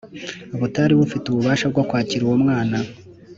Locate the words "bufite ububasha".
0.99-1.65